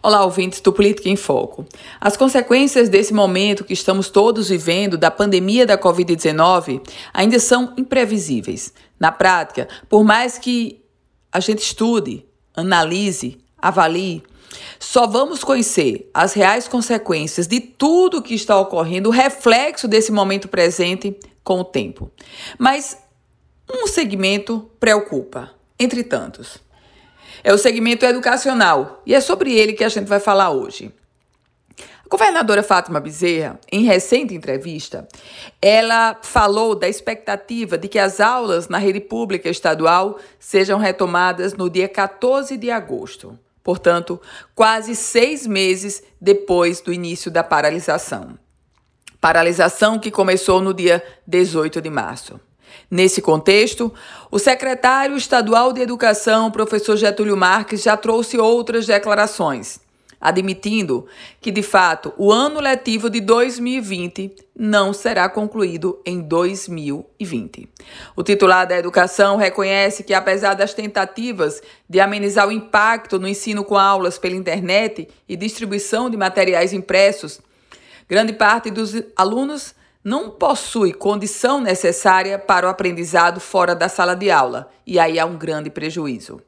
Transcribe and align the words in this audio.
Olá, 0.00 0.24
ouvintes 0.24 0.60
do 0.60 0.72
Política 0.72 1.08
em 1.08 1.16
Foco. 1.16 1.66
As 2.00 2.16
consequências 2.16 2.88
desse 2.88 3.12
momento 3.12 3.64
que 3.64 3.72
estamos 3.72 4.08
todos 4.08 4.48
vivendo 4.48 4.96
da 4.96 5.10
pandemia 5.10 5.66
da 5.66 5.76
Covid-19 5.76 6.80
ainda 7.12 7.40
são 7.40 7.74
imprevisíveis. 7.76 8.72
Na 8.98 9.10
prática, 9.10 9.66
por 9.88 10.04
mais 10.04 10.38
que 10.38 10.84
a 11.32 11.40
gente 11.40 11.64
estude, 11.64 12.24
analise, 12.54 13.38
avalie, 13.60 14.22
só 14.78 15.04
vamos 15.04 15.42
conhecer 15.42 16.08
as 16.14 16.32
reais 16.32 16.68
consequências 16.68 17.48
de 17.48 17.58
tudo 17.58 18.22
que 18.22 18.34
está 18.34 18.56
ocorrendo, 18.56 19.08
o 19.08 19.12
reflexo 19.12 19.88
desse 19.88 20.12
momento 20.12 20.46
presente 20.46 21.18
com 21.42 21.58
o 21.58 21.64
tempo. 21.64 22.08
Mas 22.56 22.96
um 23.68 23.88
segmento 23.88 24.70
preocupa, 24.78 25.50
entre 25.76 26.04
tantos 26.04 26.67
é 27.42 27.52
o 27.52 27.58
segmento 27.58 28.04
educacional 28.04 29.02
e 29.06 29.14
é 29.14 29.20
sobre 29.20 29.52
ele 29.54 29.72
que 29.72 29.84
a 29.84 29.88
gente 29.88 30.06
vai 30.06 30.20
falar 30.20 30.50
hoje. 30.50 30.92
A 31.78 32.08
governadora 32.08 32.62
Fátima 32.62 33.00
Bezerra, 33.00 33.60
em 33.70 33.84
recente 33.84 34.34
entrevista, 34.34 35.06
ela 35.60 36.18
falou 36.22 36.74
da 36.74 36.88
expectativa 36.88 37.76
de 37.76 37.86
que 37.86 37.98
as 37.98 38.18
aulas 38.18 38.66
na 38.66 38.78
rede 38.78 38.98
pública 38.98 39.50
estadual 39.50 40.18
sejam 40.38 40.78
retomadas 40.78 41.52
no 41.52 41.68
dia 41.68 41.86
14 41.86 42.56
de 42.56 42.70
agosto, 42.70 43.38
portanto, 43.62 44.18
quase 44.54 44.96
seis 44.96 45.46
meses 45.46 46.02
depois 46.18 46.80
do 46.80 46.94
início 46.94 47.30
da 47.30 47.44
paralisação. 47.44 48.38
Paralisação 49.20 49.98
que 49.98 50.10
começou 50.10 50.62
no 50.62 50.72
dia 50.72 51.04
18 51.26 51.82
de 51.82 51.90
março. 51.90 52.40
Nesse 52.90 53.20
contexto, 53.20 53.92
o 54.30 54.38
secretário 54.38 55.16
estadual 55.16 55.72
de 55.72 55.80
Educação, 55.80 56.50
professor 56.50 56.96
Getúlio 56.96 57.36
Marques, 57.36 57.82
já 57.82 57.96
trouxe 57.96 58.38
outras 58.38 58.86
declarações, 58.86 59.80
admitindo 60.20 61.06
que, 61.40 61.50
de 61.50 61.62
fato, 61.62 62.12
o 62.16 62.32
ano 62.32 62.60
letivo 62.60 63.10
de 63.10 63.20
2020 63.20 64.34
não 64.58 64.92
será 64.92 65.28
concluído 65.28 66.00
em 66.04 66.20
2020. 66.20 67.68
O 68.16 68.22
titular 68.22 68.66
da 68.66 68.76
Educação 68.76 69.36
reconhece 69.36 70.02
que, 70.02 70.14
apesar 70.14 70.54
das 70.54 70.74
tentativas 70.74 71.62
de 71.88 72.00
amenizar 72.00 72.48
o 72.48 72.52
impacto 72.52 73.18
no 73.20 73.28
ensino 73.28 73.64
com 73.64 73.76
aulas 73.78 74.18
pela 74.18 74.34
internet 74.34 75.08
e 75.28 75.36
distribuição 75.36 76.10
de 76.10 76.16
materiais 76.16 76.72
impressos, 76.72 77.40
grande 78.08 78.32
parte 78.32 78.70
dos 78.70 78.94
alunos 79.14 79.77
não 80.02 80.30
possui 80.30 80.92
condição 80.92 81.60
necessária 81.60 82.38
para 82.38 82.66
o 82.66 82.70
aprendizado 82.70 83.40
fora 83.40 83.74
da 83.74 83.88
sala 83.88 84.14
de 84.14 84.30
aula, 84.30 84.70
e 84.86 84.98
aí 84.98 85.18
há 85.18 85.26
um 85.26 85.36
grande 85.36 85.70
prejuízo. 85.70 86.40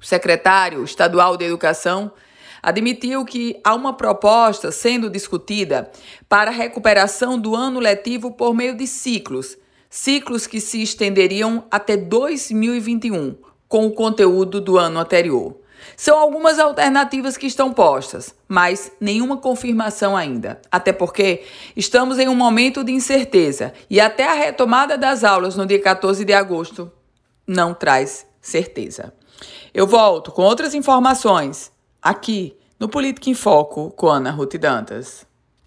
O 0.00 0.04
secretário 0.04 0.82
estadual 0.82 1.36
de 1.36 1.44
Educação 1.44 2.12
admitiu 2.62 3.24
que 3.24 3.60
há 3.64 3.74
uma 3.74 3.92
proposta 3.92 4.70
sendo 4.70 5.10
discutida 5.10 5.90
para 6.28 6.50
a 6.50 6.54
recuperação 6.54 7.38
do 7.38 7.54
ano 7.54 7.80
letivo 7.80 8.32
por 8.32 8.54
meio 8.54 8.76
de 8.76 8.86
ciclos, 8.86 9.56
ciclos 9.88 10.46
que 10.46 10.60
se 10.60 10.82
estenderiam 10.82 11.64
até 11.70 11.96
2021, 11.96 13.36
com 13.68 13.86
o 13.86 13.92
conteúdo 13.92 14.60
do 14.60 14.78
ano 14.78 15.00
anterior. 15.00 15.59
São 15.96 16.18
algumas 16.18 16.58
alternativas 16.58 17.36
que 17.36 17.46
estão 17.46 17.72
postas, 17.72 18.34
mas 18.48 18.92
nenhuma 19.00 19.36
confirmação 19.36 20.16
ainda. 20.16 20.60
Até 20.70 20.92
porque 20.92 21.44
estamos 21.76 22.18
em 22.18 22.28
um 22.28 22.34
momento 22.34 22.82
de 22.82 22.92
incerteza 22.92 23.72
e 23.88 24.00
até 24.00 24.26
a 24.28 24.34
retomada 24.34 24.96
das 24.96 25.24
aulas 25.24 25.56
no 25.56 25.66
dia 25.66 25.80
14 25.80 26.24
de 26.24 26.32
agosto 26.32 26.90
não 27.46 27.74
traz 27.74 28.26
certeza. 28.40 29.12
Eu 29.72 29.86
volto 29.86 30.32
com 30.32 30.42
outras 30.42 30.74
informações 30.74 31.70
aqui 32.02 32.56
no 32.78 32.88
Política 32.88 33.30
em 33.30 33.34
Foco 33.34 33.90
com 33.90 34.08
Ana 34.08 34.30
Ruth 34.30 34.56
Dantas. 34.56 35.29